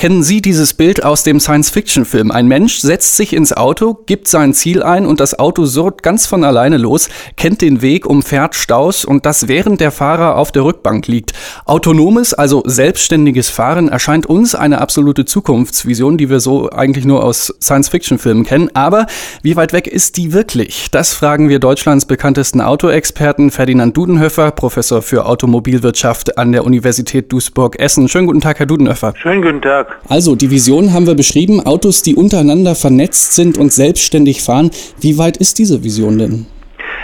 Kennen 0.00 0.22
Sie 0.22 0.40
dieses 0.40 0.72
Bild 0.72 1.04
aus 1.04 1.24
dem 1.24 1.40
Science-Fiction-Film? 1.40 2.30
Ein 2.30 2.48
Mensch 2.48 2.78
setzt 2.78 3.18
sich 3.18 3.34
ins 3.34 3.52
Auto, 3.54 3.98
gibt 4.06 4.28
sein 4.28 4.54
Ziel 4.54 4.82
ein 4.82 5.04
und 5.04 5.20
das 5.20 5.38
Auto 5.38 5.66
surrt 5.66 6.02
ganz 6.02 6.24
von 6.24 6.42
alleine 6.42 6.78
los, 6.78 7.10
kennt 7.36 7.60
den 7.60 7.82
Weg, 7.82 8.06
umfährt 8.06 8.54
Staus 8.54 9.04
und 9.04 9.26
das 9.26 9.46
während 9.46 9.78
der 9.78 9.90
Fahrer 9.90 10.38
auf 10.38 10.52
der 10.52 10.64
Rückbank 10.64 11.06
liegt. 11.06 11.34
Autonomes, 11.66 12.32
also 12.32 12.62
selbstständiges 12.64 13.50
Fahren 13.50 13.90
erscheint 13.90 14.24
uns 14.24 14.54
eine 14.54 14.80
absolute 14.80 15.26
Zukunftsvision, 15.26 16.16
die 16.16 16.30
wir 16.30 16.40
so 16.40 16.70
eigentlich 16.70 17.04
nur 17.04 17.22
aus 17.22 17.54
Science-Fiction-Filmen 17.60 18.46
kennen. 18.46 18.70
Aber 18.72 19.04
wie 19.42 19.56
weit 19.56 19.74
weg 19.74 19.86
ist 19.86 20.16
die 20.16 20.32
wirklich? 20.32 20.90
Das 20.90 21.12
fragen 21.12 21.50
wir 21.50 21.58
Deutschlands 21.58 22.06
bekanntesten 22.06 22.62
Autoexperten 22.62 23.50
Ferdinand 23.50 23.94
Dudenhöfer, 23.94 24.50
Professor 24.50 25.02
für 25.02 25.26
Automobilwirtschaft 25.26 26.38
an 26.38 26.52
der 26.52 26.64
Universität 26.64 27.30
Duisburg-Essen. 27.30 28.08
Schönen 28.08 28.28
guten 28.28 28.40
Tag, 28.40 28.60
Herr 28.60 28.66
Dudenhöfer. 28.66 29.12
Schönen 29.18 29.42
guten 29.42 29.60
Tag. 29.60 29.89
Also, 30.08 30.34
die 30.34 30.50
Vision 30.50 30.92
haben 30.92 31.06
wir 31.06 31.14
beschrieben, 31.14 31.60
Autos, 31.64 32.02
die 32.02 32.14
untereinander 32.14 32.74
vernetzt 32.74 33.34
sind 33.34 33.58
und 33.58 33.72
selbstständig 33.72 34.42
fahren. 34.42 34.70
Wie 35.00 35.18
weit 35.18 35.36
ist 35.36 35.58
diese 35.58 35.84
Vision 35.84 36.18
denn? 36.18 36.46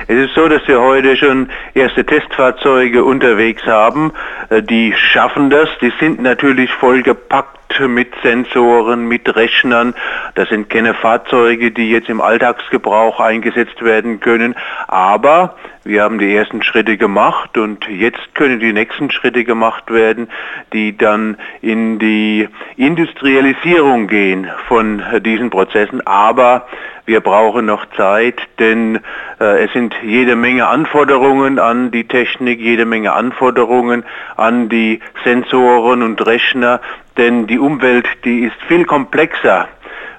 Es 0.08 0.16
ist 0.16 0.34
so, 0.34 0.46
dass 0.48 0.62
wir 0.68 0.80
heute 0.80 1.16
schon 1.16 1.48
erste 1.74 2.04
Testfahrzeuge 2.04 3.02
unterwegs 3.02 3.62
haben. 3.64 4.12
Äh, 4.50 4.62
die 4.62 4.94
schaffen 5.12 5.50
das. 5.50 5.68
Die 5.80 5.92
sind 5.98 6.22
natürlich 6.22 6.70
vollgepackt 6.70 7.55
mit 7.88 8.14
Sensoren, 8.22 9.06
mit 9.06 9.34
Rechnern. 9.36 9.94
Das 10.34 10.48
sind 10.48 10.70
keine 10.70 10.94
Fahrzeuge, 10.94 11.70
die 11.70 11.90
jetzt 11.90 12.08
im 12.08 12.20
Alltagsgebrauch 12.20 13.20
eingesetzt 13.20 13.82
werden 13.82 14.20
können. 14.20 14.54
Aber 14.88 15.56
wir 15.84 16.02
haben 16.02 16.18
die 16.18 16.34
ersten 16.34 16.62
Schritte 16.62 16.96
gemacht 16.96 17.56
und 17.56 17.86
jetzt 17.88 18.34
können 18.34 18.58
die 18.58 18.72
nächsten 18.72 19.10
Schritte 19.10 19.44
gemacht 19.44 19.90
werden, 19.90 20.28
die 20.72 20.96
dann 20.96 21.36
in 21.60 21.98
die 21.98 22.48
Industrialisierung 22.76 24.08
gehen 24.08 24.50
von 24.66 25.02
diesen 25.20 25.50
Prozessen. 25.50 26.04
Aber 26.06 26.66
wir 27.04 27.20
brauchen 27.20 27.66
noch 27.66 27.86
Zeit, 27.96 28.40
denn 28.58 28.98
äh, 29.38 29.64
es 29.64 29.72
sind 29.72 29.94
jede 30.02 30.34
Menge 30.34 30.66
Anforderungen 30.66 31.60
an 31.60 31.92
die 31.92 32.08
Technik, 32.08 32.60
jede 32.60 32.84
Menge 32.84 33.12
Anforderungen 33.12 34.04
an 34.36 34.68
die 34.68 34.98
Sensoren 35.22 36.02
und 36.02 36.26
Rechner, 36.26 36.80
denn 37.16 37.46
die 37.46 37.58
Umwelt, 37.58 38.06
die 38.24 38.40
ist 38.40 38.56
viel 38.68 38.84
komplexer 38.84 39.68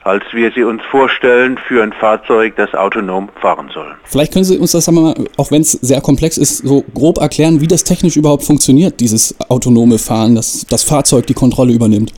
als 0.07 0.23
wir 0.31 0.51
sie 0.55 0.63
uns 0.63 0.81
vorstellen 0.89 1.59
für 1.67 1.83
ein 1.83 1.91
Fahrzeug, 1.91 2.55
das 2.55 2.73
autonom 2.73 3.27
fahren 3.41 3.69
soll. 3.73 3.93
Vielleicht 4.05 4.31
können 4.31 4.45
Sie 4.45 4.57
uns 4.57 4.71
das 4.71 4.87
einmal, 4.87 5.13
auch 5.35 5.51
wenn 5.51 5.61
es 5.61 5.73
sehr 5.73 5.99
komplex 5.99 6.37
ist, 6.37 6.59
so 6.59 6.83
grob 6.93 7.17
erklären, 7.17 7.59
wie 7.59 7.67
das 7.67 7.83
technisch 7.83 8.15
überhaupt 8.15 8.43
funktioniert, 8.45 9.01
dieses 9.01 9.35
autonome 9.49 9.97
Fahren, 9.97 10.33
dass 10.33 10.65
das 10.69 10.83
Fahrzeug 10.83 11.27
die 11.27 11.33
Kontrolle 11.33 11.73
übernimmt. 11.73 12.13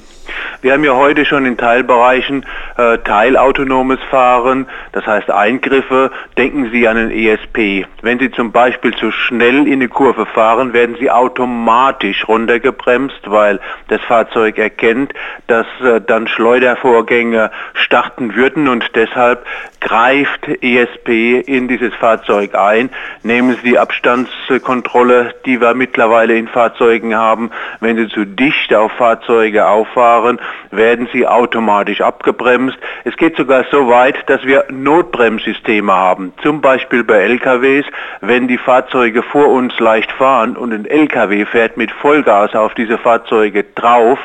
Wir 0.61 0.73
haben 0.73 0.83
ja 0.83 0.95
heute 0.95 1.25
schon 1.25 1.45
in 1.45 1.57
Teilbereichen 1.57 2.45
äh, 2.77 2.97
teilautonomes 2.99 3.99
Fahren, 4.09 4.67
das 4.91 5.05
heißt 5.07 5.31
Eingriffe. 5.31 6.11
Denken 6.37 6.69
Sie 6.71 6.87
an 6.87 6.97
den 6.97 7.11
ESP. 7.11 7.87
Wenn 8.01 8.19
Sie 8.19 8.31
zum 8.31 8.51
Beispiel 8.51 8.93
zu 8.95 9.11
schnell 9.11 9.67
in 9.67 9.73
eine 9.73 9.87
Kurve 9.87 10.25
fahren, 10.25 10.73
werden 10.73 10.95
Sie 10.99 11.09
automatisch 11.09 12.27
runtergebremst, 12.27 13.21
weil 13.25 13.59
das 13.87 14.01
Fahrzeug 14.01 14.57
erkennt, 14.57 15.13
dass 15.47 15.65
äh, 15.81 16.01
dann 16.01 16.27
Schleudervorgänge 16.27 17.51
starten 17.73 18.35
würden 18.35 18.67
und 18.67 18.95
deshalb 18.95 19.45
greift 19.81 20.47
ESP 20.47 21.39
in 21.47 21.67
dieses 21.67 21.93
Fahrzeug 21.95 22.55
ein. 22.55 22.89
Nehmen 23.23 23.55
Sie 23.55 23.71
die 23.71 23.79
Abstandskontrolle, 23.79 25.33
die 25.45 25.61
wir 25.61 25.73
mittlerweile 25.73 26.35
in 26.35 26.47
Fahrzeugen 26.47 27.15
haben. 27.15 27.51
Wenn 27.79 27.95
Sie 27.95 28.07
zu 28.09 28.25
dicht 28.25 28.73
auf 28.73 28.91
Fahrzeuge 28.93 29.67
auffahren, 29.67 30.28
werden 30.69 31.07
sie 31.11 31.25
automatisch 31.25 32.01
abgebremst. 32.01 32.77
Es 33.05 33.15
geht 33.17 33.37
sogar 33.37 33.65
so 33.71 33.89
weit, 33.89 34.29
dass 34.29 34.43
wir 34.43 34.65
Notbremssysteme 34.69 35.91
haben. 35.91 36.33
Zum 36.43 36.61
Beispiel 36.61 37.03
bei 37.03 37.21
LKWs, 37.21 37.85
wenn 38.21 38.47
die 38.47 38.57
Fahrzeuge 38.57 39.23
vor 39.23 39.47
uns 39.47 39.79
leicht 39.79 40.11
fahren 40.11 40.55
und 40.55 40.73
ein 40.73 40.85
LKW 40.85 41.45
fährt 41.45 41.77
mit 41.77 41.91
Vollgas 41.91 42.53
auf 42.53 42.73
diese 42.75 42.97
Fahrzeuge 42.97 43.63
drauf, 43.75 44.19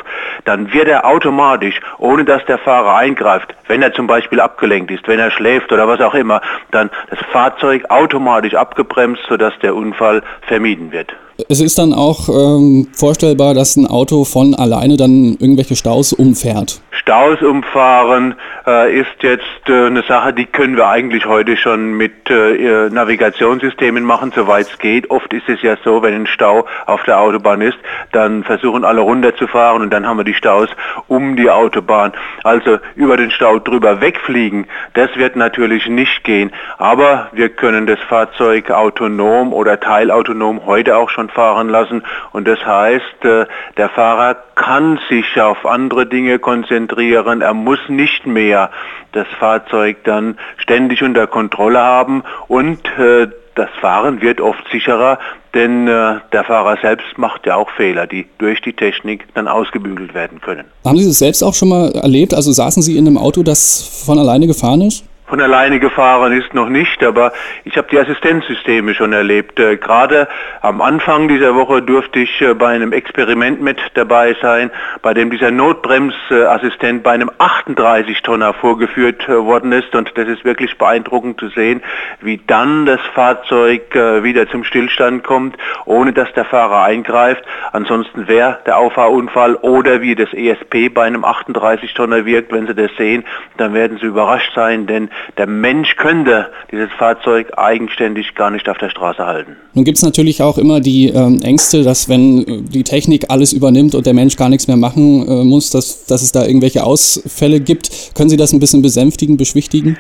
dann 0.45 0.73
wird 0.73 0.89
er 0.89 1.07
automatisch, 1.07 1.81
ohne 1.99 2.25
dass 2.25 2.45
der 2.45 2.59
Fahrer 2.59 2.97
eingreift, 2.97 3.55
wenn 3.69 3.83
er 3.83 3.95
zum 3.95 4.07
Beispiel 4.07 4.41
abgelenkt 4.41 4.91
ist, 4.91 5.07
wenn 5.09 5.19
er 5.19 5.31
schläft 5.31 5.73
oder 5.73 5.89
was 5.89 6.01
auch 6.01 6.15
immer, 6.15 6.41
dann 6.71 6.91
das 7.09 7.21
Fahrzeug 7.33 7.85
automatisch 7.89 8.55
abgebremst, 8.55 9.23
sodass 9.29 9.59
der 9.61 9.75
Unfall 9.75 10.23
vermieden 10.43 10.93
wird. 10.93 11.15
Es 11.49 11.61
ist 11.61 11.79
dann 11.79 11.93
auch 11.93 12.29
ähm, 12.29 12.89
vorstellbar, 12.93 13.55
dass 13.55 13.77
ein 13.77 13.87
Auto 13.87 14.25
von 14.25 14.55
alleine 14.55 14.97
dann 14.97 15.37
irgendwelche 15.39 15.75
Staus 15.75 16.13
umfährt. 16.13 16.81
Staus 17.05 17.43
umfahren 17.43 18.35
äh, 18.67 18.99
ist 18.99 19.11
jetzt 19.21 19.69
äh, 19.69 19.89
eine 19.89 20.05
Sache, 20.05 20.33
die 20.33 20.47
können 20.47 20.75
wir 20.75 20.89
eigentlich 20.89 21.27
heute 21.27 21.59
schon 21.59 21.99
mit 21.99 22.31
äh, 22.31 22.89
Navigationssystemen 22.89 24.05
machen, 24.05 24.33
soweit 24.35 24.69
es 24.69 24.79
geht. 24.79 25.11
Oft 25.11 25.35
ist 25.35 25.47
es 25.47 25.61
ja 25.61 25.77
so, 25.85 26.03
wenn 26.03 26.15
ein 26.15 26.27
Stau 26.27 26.67
auf 26.87 27.03
der 27.03 27.21
Autobahn 27.21 27.61
ist, 27.61 27.77
dann 28.13 28.43
versuchen 28.43 28.87
alle 28.87 29.03
runterzufahren 29.03 29.83
und 29.83 29.91
dann 29.91 30.07
haben 30.07 30.17
wir 30.17 30.25
die 30.25 30.33
Staus 30.33 30.71
um 31.07 31.37
die 31.37 31.51
Autobahn. 31.51 32.13
Also 32.43 32.79
über 32.97 33.19
den 33.19 33.31
Stau 33.31 33.59
drüber 33.59 34.01
wegfliegen, 34.01 34.67
das 34.95 35.15
wird 35.17 35.37
natürlich 35.37 35.87
nicht 35.87 36.25
gehen. 36.25 36.53
Aber 36.79 37.29
wir 37.33 37.51
können 37.51 37.87
das 37.87 38.01
Fahrzeug 38.09 38.71
autonom 38.71 39.53
oder 39.53 39.79
teilautonom 39.79 40.65
heute 40.65 40.97
auch 40.97 41.11
schon 41.11 41.29
fahren 41.29 41.69
lassen. 41.69 42.03
Und 42.33 42.49
das 42.49 42.65
heißt, 42.65 43.27
äh, 43.27 43.45
der 43.77 43.91
Fahrer 43.91 44.37
kann 44.55 44.99
sich 45.11 45.39
auf 45.39 45.67
andere 45.67 46.07
Dinge 46.07 46.39
konzentrieren. 46.39 46.94
Er 47.43 47.55
muss 47.55 47.79
nicht 47.89 48.27
mehr 48.27 48.71
das 49.13 49.27
Fahrzeug 49.39 49.99
dann 50.05 50.37
ständig 50.57 51.03
unter 51.03 51.27
Kontrolle 51.27 51.79
haben 51.79 52.23
und 52.49 52.81
äh, 52.99 53.29
das 53.55 53.69
Fahren 53.81 54.21
wird 54.21 54.41
oft 54.41 54.65
sicherer, 54.73 55.19
denn 55.55 55.87
äh, 55.87 56.17
der 56.33 56.45
Fahrer 56.45 56.77
selbst 56.83 57.17
macht 57.17 57.47
ja 57.47 57.55
auch 57.55 57.71
Fehler, 57.71 58.07
die 58.07 58.27
durch 58.39 58.61
die 58.61 58.73
Technik 58.73 59.27
dann 59.35 59.47
ausgebügelt 59.47 60.13
werden 60.15 60.41
können. 60.41 60.65
Haben 60.85 60.99
Sie 60.99 61.07
das 61.07 61.21
selbst 61.21 61.43
auch 61.43 61.55
schon 61.55 61.69
mal 61.69 61.93
erlebt? 61.93 62.35
Also 62.35 62.51
saßen 62.51 62.83
Sie 62.83 62.97
in 62.97 63.07
einem 63.07 63.17
Auto, 63.19 63.43
das 63.43 64.03
von 64.07 64.19
alleine 64.19 64.47
gefahren 64.47 64.81
ist? 64.81 65.05
Von 65.27 65.41
alleine 65.41 65.81
gefahren 65.81 66.33
ist 66.33 66.53
noch 66.53 66.69
nicht, 66.69 67.03
aber 67.03 67.33
ich 67.65 67.79
habe 67.79 67.89
die 67.91 67.99
Assistenzsysteme 67.99 68.95
schon 68.95 69.15
erlebt. 69.15 69.59
Äh, 69.59 69.79
gerade 69.79 70.29
am 70.61 70.83
Anfang 70.83 71.29
dieser 71.29 71.55
Woche 71.55 71.81
durfte 71.81 72.19
ich 72.21 72.41
äh, 72.43 72.53
bei 72.53 72.69
einem 72.69 72.93
Experiment 72.93 73.63
mit 73.63 73.79
dabei 73.95 74.37
sein, 74.43 74.71
bei 75.01 75.15
dem 75.15 75.31
dieser 75.31 75.51
Notbremsassistent 75.51 77.03
bei 77.03 77.13
einem 77.13 77.31
38-Tonner 77.31 78.53
vorgeführt 78.53 79.27
äh, 79.27 79.43
worden 79.43 79.73
ist 79.73 79.95
und 79.95 80.13
das 80.15 80.29
ist 80.29 80.45
wirklich 80.45 80.77
beeindruckend 80.77 81.41
zu 81.41 81.49
sehen, 81.49 81.83
wie 82.21 82.41
dann 82.47 82.85
das 82.85 83.01
Fahrzeug 83.15 83.95
äh, 83.97 84.23
wieder 84.25 84.47
zum 84.51 84.63
Stillstand 84.63 85.25
kommt, 85.25 85.57
ohne 85.87 86.13
dass 86.13 86.31
der 86.35 86.45
Fahrer 86.45 86.83
eingreift. 86.83 87.43
Ansonsten 87.73 88.29
wäre 88.29 88.59
der 88.67 88.77
Auffahrunfall 88.77 89.55
oder 89.55 90.03
wie 90.03 90.15
das 90.15 90.33
ESP 90.35 90.93
bei 90.93 91.05
einem 91.05 91.25
38-Tonner 91.25 92.27
wirkt, 92.27 92.53
wenn 92.53 92.67
Sie 92.67 92.75
das 92.75 92.91
sehen, 92.99 93.25
dann 93.57 93.73
werden 93.73 93.97
Sie 93.99 94.07
überrascht 94.07 94.53
sein, 94.55 94.87
denn 94.87 95.09
der 95.39 95.47
Mensch 95.47 95.97
könnte 95.97 96.51
dieses 96.71 96.91
Fahrzeug 96.99 97.53
eigenständig 97.57 98.35
gar 98.35 98.51
nicht 98.51 98.69
auf 98.69 98.79
der 98.79 98.91
Straße 98.91 99.25
halten. 99.25 99.57
Nun 99.75 99.85
gibt 99.85 99.99
es 99.99 100.05
natürlich 100.05 100.43
auch 100.43 100.59
immer 100.59 100.81
die 100.81 101.09
ähm, 101.09 101.41
Ängste, 101.43 101.83
dass 101.83 102.09
wenn 102.09 102.39
äh, 102.39 102.63
die 102.63 102.85
Technik 102.85 103.27
alles 103.29 103.53
übernimmt 103.53 103.95
und 103.95 104.07
der 104.07 104.15
Mensch 104.15 104.37
gar 104.37 104.49
nichts 104.49 104.69
mehr 104.69 104.77
machen 104.77 105.27
äh, 105.27 105.45
muss, 105.45 105.71
dass, 105.71 106.07
dass 106.07 106.23
es 106.23 106.33
da 106.33 106.45
irgendwelche 106.45 106.85
Ausfälle 106.85 107.61
gibt. 107.61 108.15
Können 108.15 108.29
Sie 108.29 108.37
das 108.37 108.53
ein 108.53 108.61
bisschen 108.61 108.83
besänftigen, 108.83 109.37
beschwichtigen? 109.37 109.99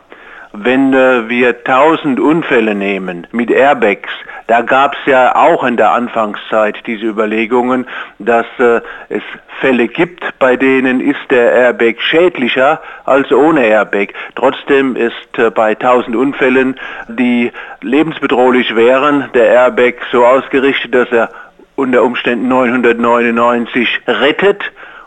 wenn 0.52 0.92
äh, 0.92 1.28
wir 1.28 1.62
tausend 1.64 2.20
Unfälle 2.20 2.74
nehmen 2.74 3.26
mit 3.32 3.50
Airbags, 3.50 4.10
da 4.46 4.62
gab 4.62 4.94
es 4.94 5.00
ja 5.04 5.36
auch 5.36 5.62
in 5.62 5.76
der 5.76 5.92
Anfangszeit 5.92 6.76
diese 6.86 7.04
Überlegungen, 7.04 7.86
dass 8.18 8.46
äh, 8.58 8.80
es 9.10 9.22
Fälle 9.60 9.88
gibt, 9.88 10.24
bei 10.38 10.56
denen 10.56 11.00
ist 11.00 11.20
der 11.30 11.52
Airbag 11.52 12.00
schädlicher 12.00 12.80
als 13.04 13.30
ohne 13.30 13.66
Airbag. 13.66 14.14
Trotzdem 14.36 14.96
ist 14.96 15.38
äh, 15.38 15.50
bei 15.50 15.74
tausend 15.74 16.16
Unfällen, 16.16 16.78
die 17.08 17.52
lebensbedrohlich 17.82 18.74
wären, 18.74 19.28
der 19.34 19.48
Airbag 19.48 19.96
so 20.10 20.24
ausgerichtet, 20.24 20.94
dass 20.94 21.10
er 21.10 21.30
unter 21.76 22.02
Umständen 22.02 22.48
999 22.48 24.00
rettet 24.06 24.62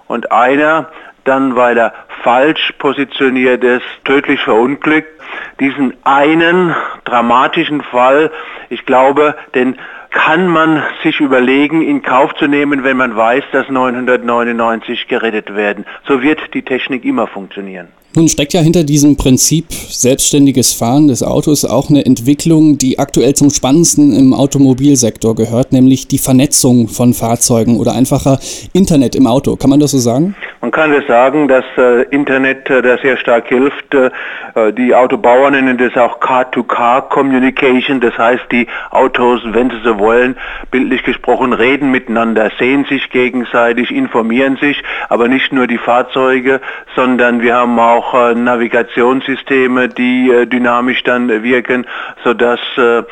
und 0.08 0.32
einer 0.32 0.88
dann, 1.24 1.56
weil 1.56 1.78
er 1.78 1.94
falsch 2.24 2.74
positioniert 2.78 3.64
ist, 3.64 3.86
tödlich 4.06 4.42
verunglückt. 4.42 5.10
Diesen 5.60 5.94
einen 6.04 6.76
dramatischen 7.06 7.82
Fall, 7.82 8.32
ich 8.70 8.86
glaube, 8.86 9.36
den 9.56 9.78
kann 10.10 10.48
man 10.48 10.84
sich 11.04 11.20
überlegen, 11.20 11.82
in 11.82 12.02
Kauf 12.02 12.36
zu 12.36 12.48
nehmen, 12.48 12.84
wenn 12.84 12.98
man 12.98 13.16
weiß, 13.16 13.46
dass 13.52 13.70
999 13.70 15.08
gerettet 15.08 15.56
werden. 15.56 15.86
So 16.06 16.22
wird 16.22 16.54
die 16.54 16.64
Technik 16.64 17.06
immer 17.06 17.28
funktionieren. 17.28 17.88
Nun 18.14 18.28
steckt 18.28 18.52
ja 18.52 18.60
hinter 18.60 18.84
diesem 18.84 19.16
Prinzip 19.16 19.72
selbstständiges 19.72 20.74
Fahren 20.74 21.08
des 21.08 21.24
Autos 21.24 21.64
auch 21.64 21.90
eine 21.90 22.06
Entwicklung, 22.06 22.78
die 22.78 23.00
aktuell 23.00 23.36
zum 23.36 23.50
spannendsten 23.50 24.14
im 24.14 24.34
Automobilsektor 24.34 25.34
gehört, 25.34 25.72
nämlich 25.72 26.10
die 26.10 26.18
Vernetzung 26.18 26.90
von 26.90 27.14
Fahrzeugen 27.14 27.80
oder 27.80 27.94
einfacher 27.94 28.38
Internet 28.74 29.16
im 29.16 29.28
Auto. 29.28 29.56
Kann 29.56 29.70
man 29.70 29.80
das 29.80 29.92
so 29.92 29.98
sagen? 29.98 30.36
Man 30.60 30.72
kann 30.72 30.92
das 30.92 31.08
sagen, 31.08 31.48
dass 31.48 31.64
äh, 31.78 32.04
Internet 32.12 32.70
äh, 32.70 32.82
da 32.82 32.98
sehr 32.98 33.16
stark 33.16 33.48
hilft. 33.48 33.96
Äh, 33.96 34.12
die 34.74 34.94
Autobauer 34.94 35.50
nennen 35.50 35.78
das 35.78 35.96
auch 35.96 36.20
Car-to-Car-Communication. 36.20 38.02
Das 38.02 38.18
heißt, 38.18 38.44
die 38.52 38.68
Autos, 38.92 39.42
wenn 39.46 39.70
sie 39.70 39.80
so 39.84 39.98
wollen, 39.98 40.36
bildlich 40.70 41.04
gesprochen, 41.04 41.54
reden 41.54 41.90
miteinander, 41.92 42.52
sehen 42.60 42.86
sich 42.86 43.10
gegenseitig, 43.10 43.90
informieren 43.90 44.58
sich, 44.58 44.84
aber 45.08 45.30
nicht 45.30 45.52
nur 45.54 45.66
die 45.66 45.78
Fahrzeuge, 45.78 46.60
sondern 46.96 47.42
wir 47.42 47.56
haben 47.56 47.80
auch 47.80 48.01
auch 48.02 48.14
äh, 48.14 48.36
Navigationssysteme, 48.36 49.90
die 49.90 50.30
äh, 50.30 50.46
dynamisch 50.46 51.04
dann 51.04 51.44
wirken, 51.44 51.86
sodass 52.24 52.60
äh, 52.78 53.04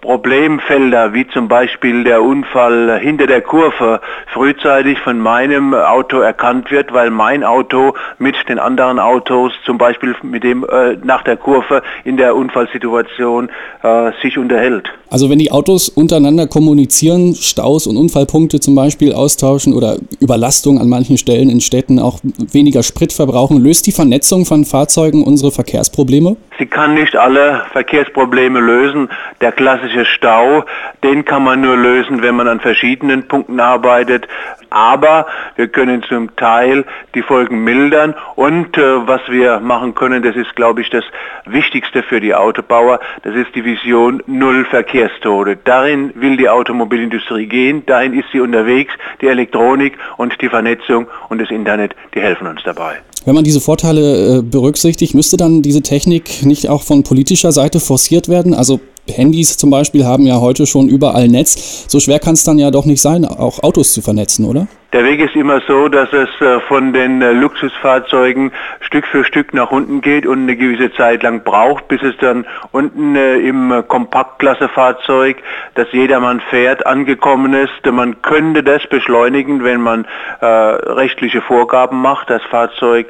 Problemfelder 0.00 1.14
wie 1.14 1.28
zum 1.28 1.46
Beispiel 1.46 2.02
der 2.02 2.22
Unfall 2.22 2.98
hinter 3.00 3.28
der 3.28 3.40
Kurve 3.40 4.00
frühzeitig 4.32 4.98
von 4.98 5.20
meinem 5.20 5.74
Auto 5.74 6.18
erkannt 6.18 6.72
wird, 6.72 6.92
weil 6.92 7.10
mein 7.10 7.44
Auto 7.44 7.94
mit 8.18 8.34
den 8.48 8.58
anderen 8.58 8.98
Autos 8.98 9.52
zum 9.64 9.78
Beispiel 9.78 10.16
mit 10.22 10.42
dem 10.42 10.64
äh, 10.64 10.96
nach 11.04 11.22
der 11.22 11.36
Kurve 11.36 11.82
in 12.04 12.16
der 12.16 12.34
Unfallsituation 12.34 13.48
äh, 13.82 14.10
sich 14.22 14.38
unterhält. 14.38 14.90
Also 15.08 15.30
wenn 15.30 15.38
die 15.38 15.52
Autos 15.52 15.88
untereinander 15.88 16.46
kommunizieren, 16.46 17.34
Staus 17.34 17.86
und 17.86 17.96
Unfallpunkte 17.96 18.60
zum 18.60 18.74
Beispiel 18.74 19.12
austauschen 19.12 19.72
oder 19.74 19.96
Überlastung 20.20 20.80
an 20.80 20.88
manchen 20.88 21.16
Stellen 21.16 21.48
in 21.48 21.60
Städten 21.60 21.98
auch 21.98 22.18
weniger 22.22 22.82
Sprit 22.82 23.12
verbrauchen, 23.12 23.62
löst 23.62 23.86
die 23.86 23.92
Vernetzung 23.92 24.19
Vernetzung 24.20 24.44
von 24.44 24.66
Fahrzeugen 24.66 25.24
unsere 25.24 25.50
Verkehrsprobleme? 25.50 26.36
Sie 26.58 26.66
kann 26.66 26.92
nicht 26.92 27.16
alle 27.16 27.62
Verkehrsprobleme 27.72 28.60
lösen. 28.60 29.08
Der 29.40 29.50
klassische 29.50 30.04
Stau, 30.04 30.64
den 31.02 31.24
kann 31.24 31.42
man 31.42 31.62
nur 31.62 31.74
lösen, 31.74 32.20
wenn 32.20 32.34
man 32.34 32.46
an 32.46 32.60
verschiedenen 32.60 33.26
Punkten 33.28 33.60
arbeitet. 33.60 34.28
Aber 34.68 35.26
wir 35.56 35.68
können 35.68 36.02
zum 36.02 36.36
Teil 36.36 36.84
die 37.14 37.22
Folgen 37.22 37.64
mildern. 37.64 38.14
Und 38.36 38.76
äh, 38.76 39.06
was 39.08 39.22
wir 39.28 39.58
machen 39.60 39.94
können, 39.94 40.22
das 40.22 40.36
ist, 40.36 40.54
glaube 40.54 40.82
ich, 40.82 40.90
das 40.90 41.04
Wichtigste 41.46 42.02
für 42.02 42.20
die 42.20 42.34
Autobauer, 42.34 43.00
das 43.22 43.34
ist 43.34 43.54
die 43.54 43.64
Vision 43.64 44.22
Null 44.26 44.66
Verkehrstode. 44.66 45.56
Darin 45.64 46.12
will 46.14 46.36
die 46.36 46.50
Automobilindustrie 46.50 47.46
gehen, 47.46 47.86
dahin 47.86 48.12
ist 48.12 48.28
sie 48.32 48.40
unterwegs. 48.40 48.92
Die 49.22 49.28
Elektronik 49.28 49.96
und 50.18 50.38
die 50.42 50.50
Vernetzung 50.50 51.08
und 51.30 51.40
das 51.40 51.50
Internet, 51.50 51.96
die 52.14 52.20
helfen 52.20 52.46
uns 52.46 52.62
dabei. 52.62 52.98
Wenn 53.24 53.34
man 53.34 53.44
diese 53.44 53.60
Vorteile 53.60 54.38
äh, 54.38 54.42
berücksichtigt, 54.42 55.14
müsste 55.14 55.36
dann 55.36 55.62
diese 55.62 55.82
Technik 55.82 56.44
nicht 56.44 56.68
auch 56.68 56.82
von 56.82 57.02
politischer 57.02 57.52
Seite 57.52 57.78
forciert 57.78 58.28
werden? 58.28 58.54
Also 58.54 58.80
Handys 59.08 59.56
zum 59.56 59.70
Beispiel 59.70 60.04
haben 60.04 60.26
ja 60.26 60.40
heute 60.40 60.66
schon 60.66 60.88
überall 60.88 61.28
Netz. 61.28 61.84
So 61.88 62.00
schwer 62.00 62.18
kann 62.18 62.34
es 62.34 62.44
dann 62.44 62.58
ja 62.58 62.70
doch 62.70 62.86
nicht 62.86 63.00
sein, 63.00 63.24
auch 63.24 63.62
Autos 63.62 63.92
zu 63.92 64.00
vernetzen, 64.00 64.44
oder? 64.44 64.68
Der 64.92 65.04
Weg 65.04 65.20
ist 65.20 65.36
immer 65.36 65.60
so, 65.68 65.86
dass 65.86 66.12
es 66.12 66.28
äh, 66.40 66.58
von 66.62 66.92
den 66.92 67.22
äh, 67.22 67.30
Luxusfahrzeugen 67.30 68.50
Stück 68.80 69.06
für 69.06 69.24
Stück 69.24 69.54
nach 69.54 69.70
unten 69.70 70.00
geht 70.00 70.26
und 70.26 70.42
eine 70.42 70.56
gewisse 70.56 70.92
Zeit 70.94 71.22
lang 71.22 71.44
braucht, 71.44 71.86
bis 71.86 72.02
es 72.02 72.16
dann 72.16 72.44
unten 72.72 73.14
äh, 73.14 73.36
im 73.36 73.84
Kompaktklassefahrzeug, 73.86 75.36
das 75.76 75.86
jedermann 75.92 76.40
fährt, 76.40 76.86
angekommen 76.86 77.54
ist. 77.54 77.86
Man 77.86 78.20
könnte 78.22 78.64
das 78.64 78.84
beschleunigen, 78.88 79.62
wenn 79.62 79.80
man 79.80 80.06
äh, 80.40 80.44
rechtliche 80.46 81.40
Vorgaben 81.40 82.02
macht, 82.02 82.28
dass 82.28 82.42
Fahrzeug, 82.42 83.06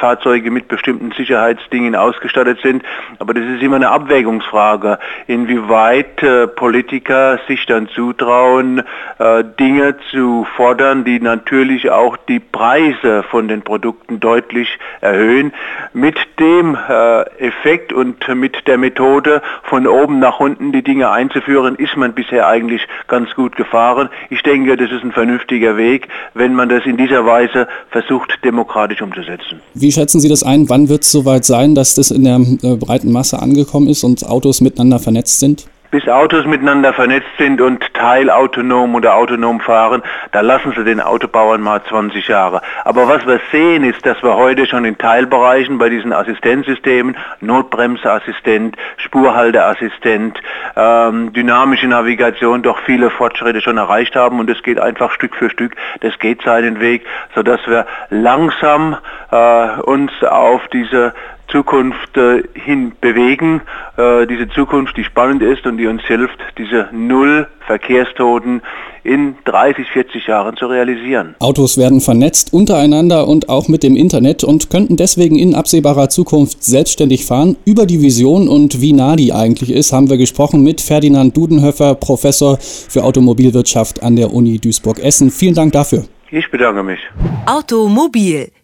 Fahrzeuge 0.00 0.50
mit 0.50 0.66
bestimmten 0.66 1.12
Sicherheitsdingen 1.12 1.94
ausgestattet 1.94 2.58
sind. 2.60 2.82
Aber 3.20 3.34
das 3.34 3.44
ist 3.44 3.62
immer 3.62 3.76
eine 3.76 3.90
Abwägungsfrage, 3.90 4.98
inwieweit 5.28 6.20
äh, 6.24 6.48
Politiker 6.48 7.38
sich 7.46 7.66
dann 7.66 7.86
zutrauen, 7.86 8.82
äh, 9.20 9.44
Dinge 9.60 9.94
zu 10.10 10.44
fordern, 10.56 11.04
die 11.04 11.19
natürlich 11.22 11.90
auch 11.90 12.16
die 12.16 12.40
Preise 12.40 13.22
von 13.30 13.48
den 13.48 13.62
Produkten 13.62 14.20
deutlich 14.20 14.68
erhöhen. 15.00 15.52
Mit 15.92 16.16
dem 16.38 16.76
äh, 16.76 17.22
Effekt 17.38 17.92
und 17.92 18.26
mit 18.34 18.66
der 18.66 18.78
Methode 18.78 19.42
von 19.64 19.86
oben 19.86 20.18
nach 20.18 20.40
unten 20.40 20.72
die 20.72 20.82
Dinge 20.82 21.10
einzuführen, 21.10 21.76
ist 21.76 21.96
man 21.96 22.12
bisher 22.14 22.46
eigentlich 22.46 22.86
ganz 23.08 23.34
gut 23.34 23.56
gefahren. 23.56 24.08
Ich 24.30 24.42
denke, 24.42 24.76
das 24.76 24.90
ist 24.90 25.02
ein 25.02 25.12
vernünftiger 25.12 25.76
Weg, 25.76 26.08
wenn 26.34 26.54
man 26.54 26.68
das 26.68 26.84
in 26.86 26.96
dieser 26.96 27.26
Weise 27.26 27.68
versucht, 27.90 28.44
demokratisch 28.44 29.02
umzusetzen. 29.02 29.60
Wie 29.74 29.92
schätzen 29.92 30.20
Sie 30.20 30.28
das 30.28 30.42
ein? 30.42 30.68
Wann 30.68 30.88
wird 30.88 31.02
es 31.02 31.12
soweit 31.12 31.44
sein, 31.44 31.74
dass 31.74 31.94
das 31.94 32.10
in 32.10 32.24
der 32.24 32.36
äh, 32.36 32.76
breiten 32.76 33.12
Masse 33.12 33.40
angekommen 33.40 33.88
ist 33.88 34.04
und 34.04 34.24
Autos 34.26 34.60
miteinander 34.60 34.98
vernetzt 34.98 35.40
sind? 35.40 35.66
Bis 35.90 36.08
Autos 36.08 36.46
miteinander 36.46 36.92
vernetzt 36.92 37.28
sind 37.38 37.60
und 37.60 37.92
teilautonom 37.94 38.94
oder 38.94 39.14
autonom 39.14 39.60
fahren, 39.60 40.02
da 40.32 40.40
lassen 40.40 40.72
sie 40.76 40.84
den 40.84 41.00
Autobauern 41.00 41.60
mal 41.60 41.82
20 41.82 42.28
Jahre. 42.28 42.62
Aber 42.84 43.08
was 43.08 43.26
wir 43.26 43.40
sehen, 43.50 43.84
ist, 43.84 44.04
dass 44.06 44.22
wir 44.22 44.36
heute 44.36 44.66
schon 44.66 44.84
in 44.84 44.96
Teilbereichen 44.98 45.78
bei 45.78 45.88
diesen 45.88 46.12
Assistenzsystemen, 46.12 47.16
Notbremseassistent, 47.40 48.76
Spurhalteassistent, 48.98 50.40
ähm, 50.76 51.32
dynamische 51.32 51.88
Navigation 51.88 52.62
doch 52.62 52.78
viele 52.80 53.10
Fortschritte 53.10 53.60
schon 53.60 53.76
erreicht 53.76 54.14
haben 54.14 54.38
und 54.38 54.48
es 54.48 54.62
geht 54.62 54.78
einfach 54.78 55.10
Stück 55.12 55.34
für 55.34 55.50
Stück, 55.50 55.74
das 56.00 56.18
geht 56.18 56.42
seinen 56.42 56.80
Weg, 56.80 57.06
sodass 57.34 57.60
wir 57.66 57.86
langsam 58.10 58.96
äh, 59.30 59.80
uns 59.80 60.12
auf 60.22 60.66
diese 60.68 61.14
Zukunft 61.50 62.16
äh, 62.16 62.42
hin 62.54 62.92
bewegen. 63.00 63.60
Äh, 63.96 64.26
diese 64.26 64.48
Zukunft, 64.48 64.96
die 64.96 65.04
spannend 65.04 65.42
ist 65.42 65.66
und 65.66 65.78
die 65.78 65.86
uns 65.86 66.02
hilft, 66.02 66.38
diese 66.58 66.88
Null 66.92 67.46
Verkehrstoten 67.66 68.62
in 69.04 69.36
30, 69.44 69.86
40 69.92 70.26
Jahren 70.26 70.56
zu 70.56 70.66
realisieren. 70.66 71.34
Autos 71.38 71.78
werden 71.78 72.00
vernetzt 72.00 72.52
untereinander 72.52 73.28
und 73.28 73.48
auch 73.48 73.68
mit 73.68 73.82
dem 73.82 73.96
Internet 73.96 74.44
und 74.44 74.70
könnten 74.70 74.96
deswegen 74.96 75.38
in 75.38 75.54
absehbarer 75.54 76.08
Zukunft 76.08 76.62
selbstständig 76.62 77.24
fahren. 77.24 77.56
Über 77.64 77.86
die 77.86 78.02
Vision 78.02 78.48
und 78.48 78.80
wie 78.80 78.92
nah 78.92 79.16
die 79.16 79.32
eigentlich 79.32 79.72
ist, 79.72 79.92
haben 79.92 80.10
wir 80.10 80.18
gesprochen 80.18 80.62
mit 80.62 80.80
Ferdinand 80.80 81.36
Dudenhöfer, 81.36 81.94
Professor 81.94 82.58
für 82.60 83.04
Automobilwirtschaft 83.04 84.02
an 84.02 84.16
der 84.16 84.32
Uni 84.34 84.58
Duisburg-Essen. 84.58 85.30
Vielen 85.30 85.54
Dank 85.54 85.72
dafür. 85.72 86.04
Ich 86.30 86.50
bedanke 86.50 86.82
mich. 86.82 87.00
Automobil 87.46 88.48